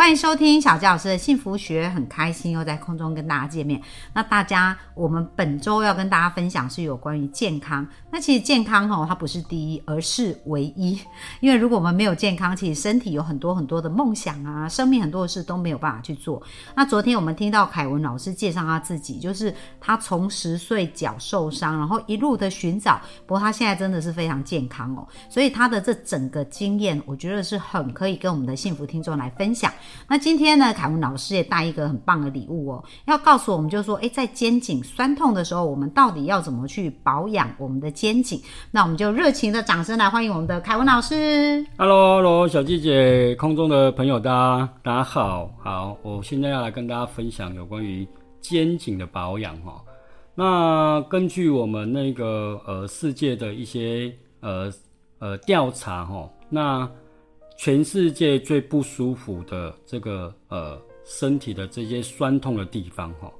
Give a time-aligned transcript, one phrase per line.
[0.00, 3.78] 欢迎收听小教老师的幸福学，很开心又在空中跟大家见面。
[4.14, 7.86] 那大家，我们本周要跟大家分享是有关于健康。
[8.10, 10.98] 那其实健康哦，它不是第一，而是唯一。
[11.40, 16.42] 因为如果我们没有健康，其实身体有很多很多的梦想啊，生命很多的事都没有办法去做。
[16.74, 25.06] 那昨天我们听到凯文老师介绍他自己，就是他从十岁脚受伤，然后一路的寻找，不过他现在真的是非常健康哦。
[25.28, 29.70] 所以他的这整个经验，我觉得是很可以跟我们的幸福听众来分享。
[30.08, 38.40] 那今天呢，凯文老师也带一个很棒的礼物哦，要告诉我们，就是说，诶，在肩颈酸痛的时候，我们到底要怎么去保养我们的肩颈？
[38.70, 41.64] 那我们就热情的掌声来欢迎我们的凯文老师。
[41.78, 48.06] Hello，Hello，小季姐，空中的朋友，大家大家好，好，我现在要来跟大家分享有关于
[48.40, 49.80] 肩颈的保养哈。
[50.34, 54.10] 那根据我们那个呃世界的一些
[54.40, 54.72] 呃
[55.18, 56.88] 呃调查哈，那
[57.62, 63.30] 全世界最不舒服的这个呃身体的这些酸痛的地方哈，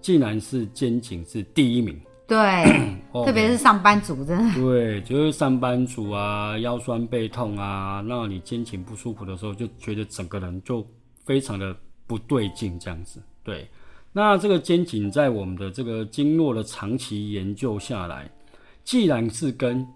[0.00, 2.00] 竟然是肩颈是第一名。
[2.26, 2.38] 对，
[3.12, 10.82] 哦特别是上班族，真的，对，就是上班族啊，腰酸背痛啊，那你肩颈不舒服的时候，就觉得整个人就
[11.26, 13.22] 非常的不对劲，这样子。
[13.44, 13.68] 对，
[14.14, 18.30] 那这个肩颈在我们的这个经络的长期研究下来，
[18.82, 19.86] 既然是跟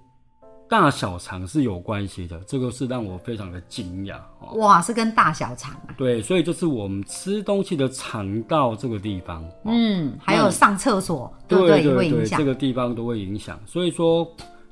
[0.73, 4.55] 大小肠是有关系的，这个是让我非常的惊讶哦。
[4.55, 12.45] 哇，是跟大小肠啊，对，所以就是我们吃东西的肠道这个地方，嗯，还有上厕所，对不对会影对，响这。
[12.47, 13.61] 个地方都会影响。
[13.67, 14.27] 所以说，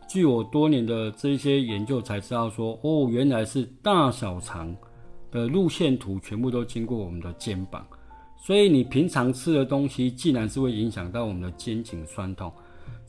[0.09, 4.75] 据我多年的这些研究才知道说，哦，原来是大小肠
[5.31, 7.87] 的路线图全部都经过我们的肩膀，
[8.39, 12.51] 所以你平常吃的东西，既然是会影响到我们的肩颈酸痛，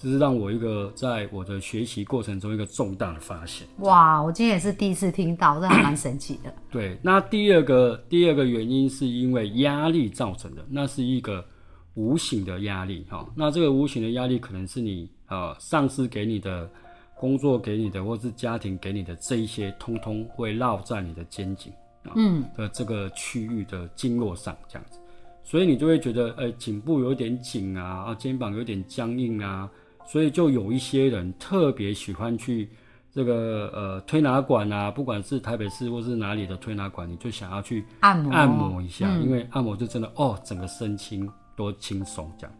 [0.01, 3.67] 这是让我一个在我的学习过程中一个重大的发现。
[3.79, 6.51] 哇，我今天也是第一次听到，这还蛮神奇的。
[6.71, 11.45] 对，那第二个第二个原因是因为压力造成的，那是一个
[11.93, 16.67] 无形的压力哈、那这个无形的压力可能是你呃上司给你的、
[17.15, 21.71] 工作给你的，或是家庭给你的这一些，通通会绕在你的肩颈
[22.05, 24.97] 啊嗯，的这个区域的经络上这样子，
[25.43, 29.69] 所以你就会觉得，哎、颈部有点紧啊，啊，肩膀有点僵硬啊，
[30.11, 32.67] 所以就有一些人特别喜欢去
[33.13, 42.53] 这个呃推拿馆啊，不管是台北市或是哪里的推拿馆，你就想要去按摩，按摩一下，因为按摩就真的哦，整个身心多轻松这样。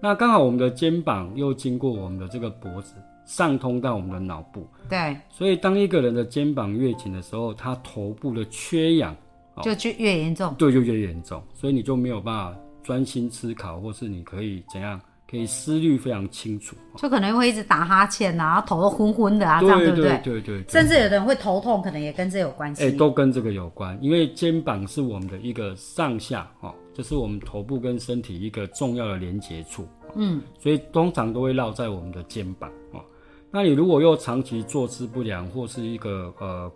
[0.00, 2.94] 那刚好我们的肩膀又经过我们的这个脖子，
[3.26, 9.16] 上通到我们的脑部，对，所以当一个人的肩膀越紧的时候，他头部的缺氧
[9.60, 10.54] 就就越严重。
[10.56, 15.00] 对就越严重，所以你就没有办法专心思考，或是你可以怎样，
[15.34, 16.76] 可以思虑非常清楚。
[16.96, 20.20] 就可能会一直打哈欠啊，然后头都昏昏的啊，这样对对不对？
[20.22, 22.84] 对对对甚至有的人会头痛，可能也跟这有关系。
[22.84, 29.88] 哎、都跟这个有关，因为肩膀是我们的一个上下哦，就是我们头部跟身体一个重要的连接处。
[30.14, 33.00] 嗯，所以通常都会绕在我们的肩膀哦。
[33.50, 36.72] 那你如果又长期坐姿不良，或是一个呃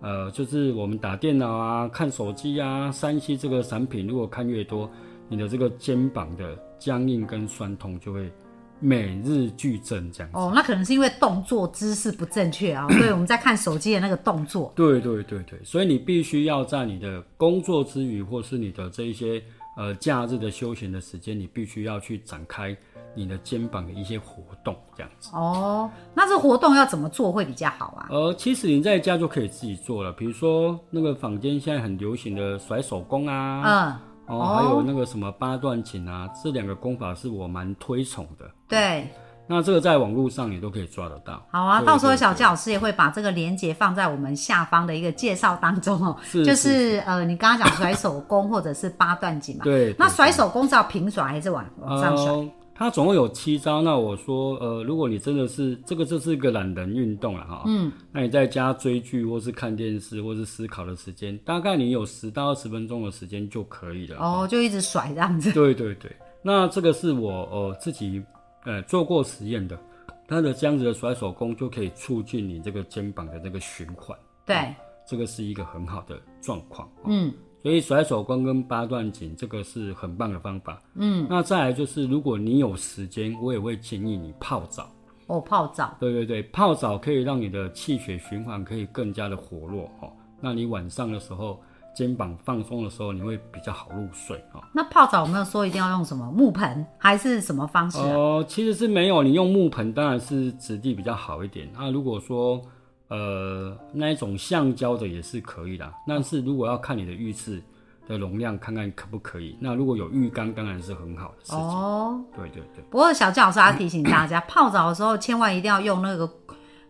[0.00, 4.90] 呃，就是我们打电脑啊、看手机啊、三 C 这个产品，如果看越多，
[5.30, 8.30] 你的这个肩膀的僵硬跟酸痛就会
[8.78, 10.38] 每日俱增这样子。
[10.38, 14.70] 哦，那可能是因为动作姿势不正确啊， 所以我们在看手机的那个动作。
[14.76, 19.42] 对对对对，所以你必须要在你的工作之余，或是你的这一些
[19.78, 22.76] 呃假日的休闲的时间，你必须要去展开
[23.14, 25.30] 你的肩膀的一些活动，这样子。
[25.32, 28.08] 哦，那这活动要怎么做会比较好啊？
[28.10, 38.50] 呃，其实你在家就可以自己做了，比如说那个坊间现在很流行的甩手工啊，嗯，哦，还有那个什么八段锦啊，这两个功法是我蛮推崇的。
[38.68, 39.08] 对，
[39.46, 41.42] 那这个在网络上你都可以抓得到。
[41.50, 46.16] 好啊，对到时候小纪老师也会把这个链接放在我们下方的一个介绍当中哦。
[46.24, 52.32] 是就是呃，你刚刚讲甩手功或者是八段锦嘛，对，那甩手功是要平甩还是往往上甩？
[52.74, 53.80] 呃，它总共有七招。
[53.80, 57.62] 那我说，呃，如果你真的是这个，这是一个懒人运动了哈。
[57.66, 57.90] 嗯。
[58.12, 64.18] 那你在家追剧或是看电视或是思考的时间，大概你有十到二十分钟的时间就可以了。
[64.18, 65.52] 哦，就一直甩这样子。
[65.52, 68.22] 对对对，那这个是我呃自己
[68.64, 69.78] 呃做过实验的，
[70.26, 74.74] 它的这样子的甩手功就可以促进你这个肩膀的这个循环，对，
[75.06, 76.88] 这个是一个很好的状况。
[77.06, 77.32] 嗯，
[77.64, 80.78] 所以甩手功跟八段锦这个是很棒的方法。
[80.96, 84.86] 嗯，那再来就是，如果你有时间，我也会建议你泡澡。
[85.28, 90.12] 哦，泡澡，对对对，泡澡可以让你的气血循环可以更加的活络哦。
[90.42, 91.58] 那你晚上的时候
[91.96, 94.62] 肩膀放松的时候，你会比较好入睡哦。
[94.74, 98.12] 那泡澡有没有说一定要用什么木盆还是什么方式啊？
[98.12, 101.66] 哦，其实是没有，你用木盆当然是质地比较好一点。
[101.72, 102.60] 那如果说
[103.08, 107.62] 呃那一种橡胶的也是可以的，但是如果要看你的浴室
[108.08, 109.56] 的容量，看看可不可以。
[109.60, 111.58] 那如果有浴缸，当然是很好的事情。
[111.58, 116.28] 哦，对对对，不过小纪老师要提醒大家， 泡澡的时候千万一定要用那个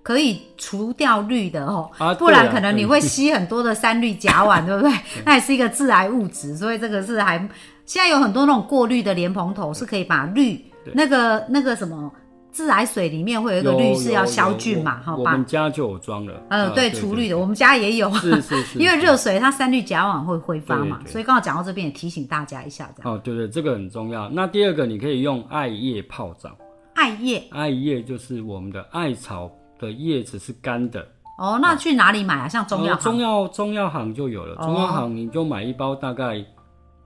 [0.03, 4.93] 可以除掉氯的哦，啊不然可能你会吸很多的三氯甲烷，对不对？
[5.25, 7.39] 那也是一个致癌物质，所以这个是还
[7.87, 12.13] 现在有很多那种过滤的莲蓬头是可以把氯那个那个什么
[12.55, 16.33] 自来水里面会有一个有氯是要消菌嘛，好吧我我们家就有装了。
[16.51, 24.29] 呃啊对除氯的，我们家也有，是是 是，因为热水它三氯甲烷会挥发嘛，所以刚好讲到这边也提醒大家一下，这样哦，对对，这个很重要。
[24.29, 26.51] 那第二个，你可以用艾叶泡澡。
[26.95, 29.51] 艾叶艾叶就是我们的艾草
[29.81, 31.05] 的叶子是干的，
[31.39, 32.49] 哦，那去哪里买啊？
[32.49, 34.55] 像中药呃中药中药行就有了。
[34.61, 36.37] 哦中药行你就买一包，大概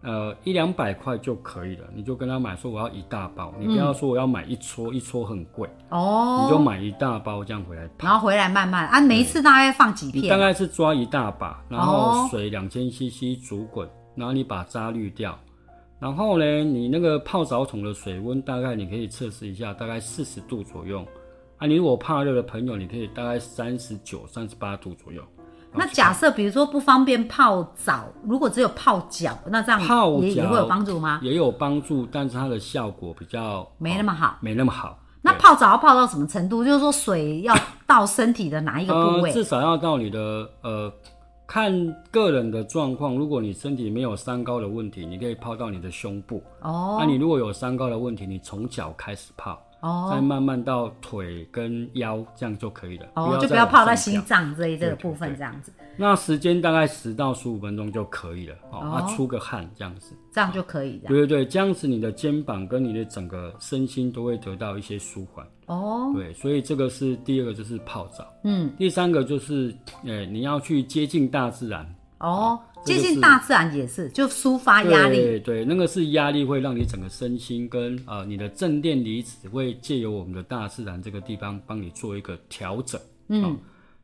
[0.02, 1.84] 呃一两百块就可以了。
[1.94, 7.88] 你就跟他买说我要一大包，你不要说我要买一撮，一撮很贵，哦，你就买一大包这样回来。
[7.98, 10.36] 然后回来慢慢啊，每一次大概放几你大？
[10.36, 11.84] 概是抓一大把，然哦
[12.22, 15.38] 后水两千 CC 煮滚，然后你把渣滤掉，
[15.98, 21.04] 然后呢，你那个泡澡桶的水温大概你可以测试一下，大概四十度左右。
[21.58, 25.20] 啊，你如果怕热的朋友，你可以大概三十九、三十八度左右。
[25.78, 31.20] 那假设比如说不方便泡澡，如果只有泡脚，那这样泡脚也也会有帮助吗？
[31.22, 34.36] 也有帮助，但是它的效果比较没那么好。
[34.40, 34.98] 没那么好。
[35.22, 36.64] 那泡澡要泡到什么程度？
[36.64, 37.54] 就是说水要
[37.86, 39.32] 到身体的哪一个部呃，位？
[39.32, 40.92] 至少要到你的呃，
[41.46, 41.72] 看
[42.10, 43.16] 个人的状况。
[43.16, 46.42] 如果你身体没有三高的问题，你可以泡到你的胸部。
[46.62, 53.06] 哦那你如果有三高的问题，你从脚开始泡，哦再慢慢到腿跟腰，这样就可以了。
[53.14, 54.22] 哦，就不要泡到心跳。
[54.22, 58.54] 脏这一这个部分对这样子，那时间大概十到十五分钟就可以了。
[58.70, 60.14] 哦，出个汗这样子。
[60.32, 61.08] 这样就可以的。
[61.08, 65.46] 对对对，这样子你的肩膀跟你的整个身心都会得到一些舒缓。
[65.66, 68.24] 哦，对，所以这个是第二个，就是泡澡。
[68.44, 71.86] 嗯，第三个就是，呃，你要去接近大自然。
[72.18, 75.16] 哦，接近大自然也是，就抒发压力。
[75.16, 83.00] 对对，那个是压力会让你整个身心跟呃你的正电离子会借由我们的大自然这个地方帮你做一个调整。
[83.28, 83.56] 嗯，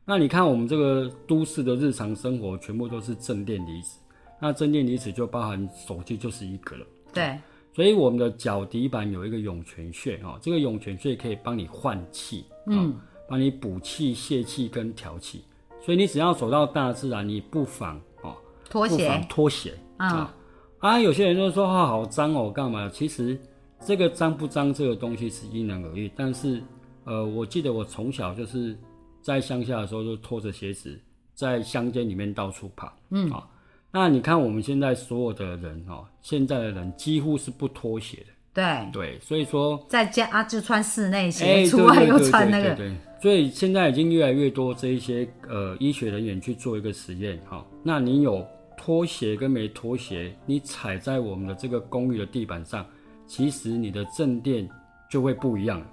[0.05, 3.99] 那你看我们这个都市的日常生活全部都是正电离子，
[4.39, 6.85] 那正电离子就包含手机就是一个了。
[7.13, 7.37] 对，
[7.73, 12.95] 所以我们的脚底板有一个涌泉穴哦，这个涌泉穴可以帮你换气，嗯，
[13.27, 15.43] 帮你补气、泄气跟调气。
[15.85, 18.35] 所以你只要走到大自然，你不妨哦，
[18.67, 20.33] 拖不妨鞋，脱鞋嗯啊
[20.79, 20.99] 啊！
[20.99, 22.89] 有些人就说啊，好脏哦，干嘛？
[22.89, 23.39] 其实
[23.85, 26.11] 这个脏不脏这个东西是因人而异。
[26.15, 26.59] 但是
[27.03, 28.75] 呃，我记得我从小就是
[29.21, 30.99] 在乡下的时候就拖着鞋子
[31.35, 33.47] 在乡间里面到处跑，嗯啊。
[33.91, 42.95] 那你看我们现在所有的人哦，现在的人几乎是不脱鞋的，对，对，所以说在家啊就穿室内哎，鞋，出对外又穿那个，对对对，
[43.25, 48.45] 所以现在已经越来越多这一些呃医学人员去做一个实验哈、那你有
[48.77, 52.85] 拖鞋跟没拖鞋，你踩在我们的这个公寓的地板上，
[53.25, 54.69] 其实你的正电
[55.09, 55.83] 就会不一样。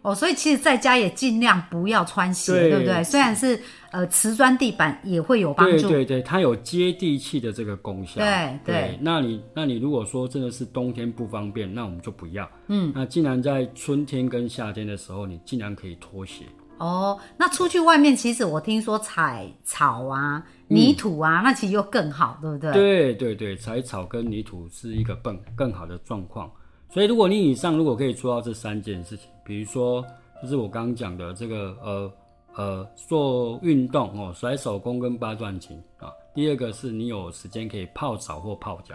[0.00, 3.04] 哦，所以其实在家也尽量不要穿鞋，对对不对？
[3.04, 8.18] 虽然是呃瓷砖地板也会有帮助，对对对，它有接地气的这个功效。
[8.18, 12.50] 对对对，那你那你如果说真的是冬天不方便，那我们就不要。
[12.68, 16.46] 嗯，那既然在春天跟夏天的时候，你尽量可以脱鞋。
[16.78, 22.72] 哦，那出去外面，其实我听说踩草啊、泥土啊，那其实又更好，对不对？
[22.72, 26.50] 对对对，采草跟泥土是一个更更好的状况。
[26.90, 30.02] 所以，如果你以上如果可以做到这三件事情，比如说，
[30.42, 32.12] 就是我刚刚讲的这个呃
[32.54, 36.10] 呃做运动哦，甩手功跟八段锦啊。
[36.34, 38.94] 第二个是你有时间可以泡澡或泡脚，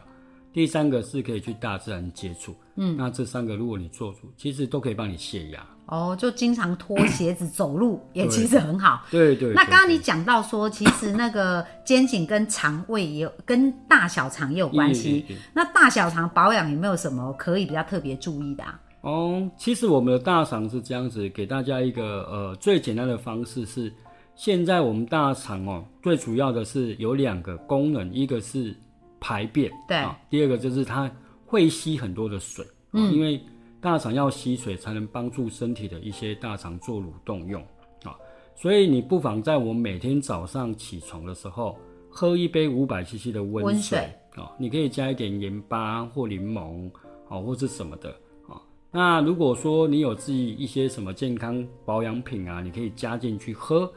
[0.54, 2.56] 第三个是可以去大自然接触。
[2.78, 5.64] 嗯，那这三个如果你做出，其实都可以帮你泄压。
[5.86, 9.04] 哦，就经常脱鞋子走路，也其实很好。
[9.12, 15.26] 对对那刚刚你讲到说，其实那个肩颈跟肠胃也有跟大小肠也有关系。
[15.54, 18.80] 那大小肠保养有没有什么可以比较特别注意的啊？
[19.02, 23.94] 哦，其实我们的大肠是这样子，给大家一个呃最简单的方式是，
[24.34, 28.74] 现在我们大肠哦，最主要的是有两个功能，一个是
[29.20, 31.12] 排便，对啊，第二个就是它
[31.46, 33.44] 会吸很多的水，嗯，因为
[33.84, 37.62] 大肠要吸水才能帮助身体的一些大肠做蠕动用
[38.06, 38.16] 啊，
[38.56, 41.78] 所以你不妨在我每天早上起床的时候，
[42.10, 44.00] 喝一杯五百 CC 的温水
[44.38, 46.90] 啊，你可以加一点盐巴或柠檬
[47.28, 48.10] 啊，或是什么的
[48.48, 48.56] 啊。
[48.90, 53.92] 那如果说你有自己一些什么健康保养品啊，你可以加进去喝。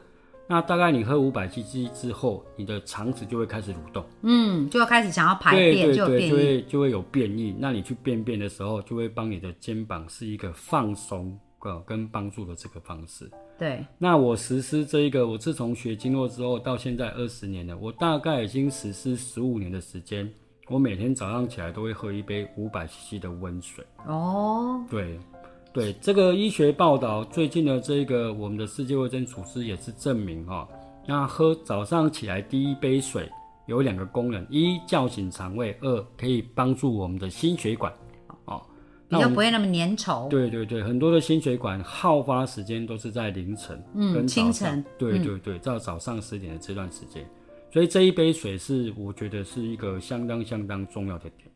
[0.49, 6.35] 那大概你喝五百 CC 之后，你的肠子就会开始蠕动，嗯，就要开始想要排便，对对对，就就。
[6.35, 7.55] 会就会有变异。
[7.59, 13.29] 那你去便便的时候，就会帮你的肩膀是一个放松呃跟帮助的这个方式。
[13.59, 20.31] 对，那我实施这一个，我自从学经络之后到现在二十年了，我大概已经实施十五年的时间。
[20.69, 23.85] 我每天早上起来都会喝一杯五百 CC 的温水。
[24.05, 25.17] 哦，对，
[25.77, 30.67] 对，这个医学报道最近的这个我们的世界卫生组织也是证明哈、
[31.05, 33.29] 那喝早上起来第一杯水
[33.67, 37.93] 有两个功能：一叫醒肠胃，二可以帮助我们的心血管。
[38.45, 38.59] 哦，
[39.07, 40.27] 比那不会那么粘稠。
[40.29, 47.23] 对对对，很多的心血管好发时间都是在凌晨，嗯清晨对对对，到早上十点的这段时间，
[47.71, 51.47] 所以这一杯水是我觉得是一个相当相当重要的点。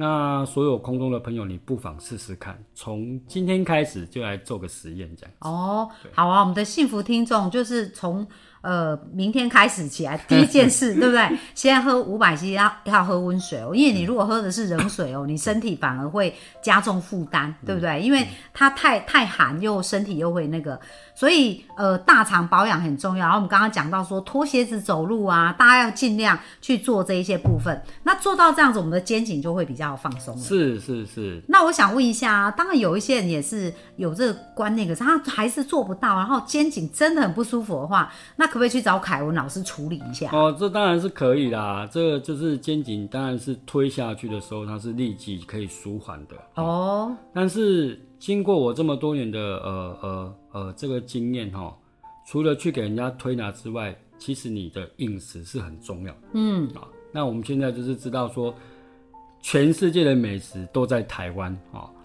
[0.00, 5.34] 那所有空中的朋友，你不妨试试看，从今天开始就来做个实验，这样。
[5.40, 8.26] 哦，好啊，我们的幸福听众就是从
[8.62, 11.38] 呃明天开始起来， 第一件事，对不对？
[11.54, 18.00] 先喝五百 cc，要要喝温水哦，因为你如果喝的是冷水哦，你身体反而会加重负担，对不对？
[18.00, 20.78] 因为它太太寒，又身体又会那个，
[21.14, 23.20] 所以呃大肠保养很重要。
[23.26, 27.80] 然后我们刚刚讲到说脱鞋子走路啊，大家要尽量去做这一些部分。
[28.02, 30.42] 那做到这样子，我们的肩颈就会比较放松了。
[30.42, 40.28] 是是是，那我想问一下啊，当然有一些人也是有这个观念，可是他还是做不到，然后肩颈真的很不舒服的话，那可不可以去找凯文老师处理一下？
[40.32, 41.88] 哦，这当然是可以啦。
[41.90, 46.34] 这个就是肩颈，当然是推下去的时候，它是立即可以舒缓的。
[46.56, 51.72] 哦，但是经过我这么多年的呃呃呃这个经验哈，
[52.26, 56.20] 除了去给人家推拿之外，其实你的饮食是很重要的。
[56.32, 58.52] 嗯，啊，那我们现在就是知道说，
[59.42, 61.88] 全世界的美食都在台湾啊，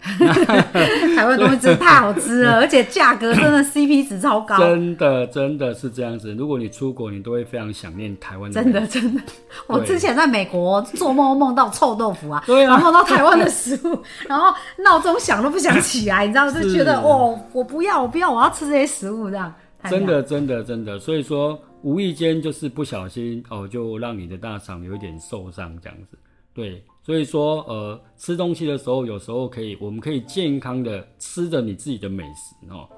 [1.14, 6.32] 台湾东西真的太好吃了， 而且价格真的 CP 值超高，真的真的是这样子。
[6.34, 9.20] 如果你出国，你都会非常想念台湾真的真的。
[9.66, 19.52] 我之前在美国做梦梦到臭豆腐啊，对啊然后梦到台湾的食物， 然后闹钟响都不想起来，你知道，就觉得哦，我不要，我不要，我要吃这些食物，这样。
[19.90, 20.98] 真的真的真的。
[20.98, 26.18] 所以说，无意间就是不小心哦，就让你的大肠有一点受伤这样子。
[26.56, 32.88] 对，所以说呃，吃东西的时候，有时候可以，我们可以健康的吃着你自己的美食哦。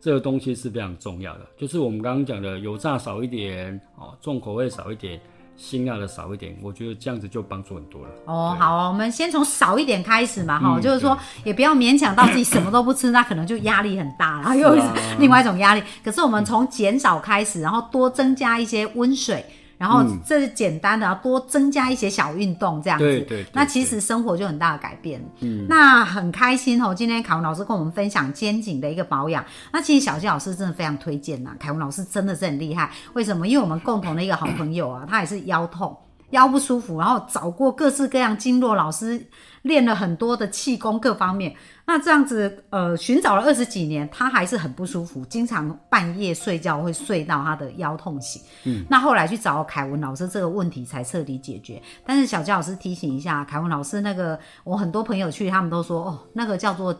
[0.00, 5.20] 这个东西是非常重要的，就是我们刚刚讲的油炸少一点哦，重口味少一点，
[5.56, 8.08] 辛辣的少一点，我觉得这样子就帮助很多了。
[8.26, 14.76] 哦，好啊，我们先从少一点开始嘛，哈、嗯就是说也不要勉强到自己什么都不吃，那可能就压力很大，然 后又
[15.20, 15.82] 另外一种压力。
[16.04, 19.44] 可是我们从减少开始，然后多增加一些温水。
[19.78, 25.22] 然后这是简单的，要多增加一些小运动，这样子，对对对那其实生活就很大的改变。
[25.40, 29.44] 嗯，那很开心哦，今天凯文老师跟我们分享肩颈的一个保养。
[29.72, 32.90] 那其实小金老师真的非常推荐呐，凯文老师真的是很厉害。
[33.12, 33.46] 为什么？
[33.46, 35.96] 因为我们共同的一个好朋友啊，他也是腰痛。
[36.30, 39.24] 腰不舒服，然后找过各式各样经络老师，
[39.62, 41.54] 练了很多的气功各方面。
[41.86, 48.42] 那这样子，呃，寻找了二十几年，他还是很不舒服，经常半夜睡觉会睡到他的腰痛醒。
[48.64, 51.80] 嗯，那后来去找凯文老师，这个问题才彻底解决。
[52.04, 56.94] 但是小杰老师提醒一下，凯文老师那个，我很多朋友去，他们都说，哦，那个叫做。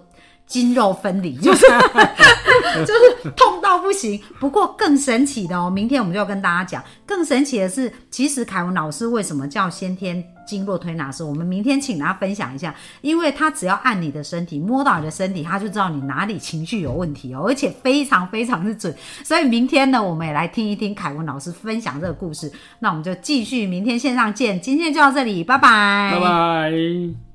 [0.47, 1.67] 筋肉分离就是
[2.87, 4.21] 就是痛到不行。
[4.39, 11.25] 不过更神奇的哦，明天我们就要跟大家讲，更神奇的是，其实凯文老师为什么叫先天经络推拿师？
[11.25, 18.95] 我们明天请大家分享一下，因为他只要按你的身体，摸到你的身体，他就知道你哪里情绪有问题哦，而且非常非常的准。
[19.25, 22.53] 所以明天呢，我们也来听一听凯文老师分享这个故事。
[22.81, 27.26] 那我们就继续明天线上见，今天就到这里，拜拜，拜拜。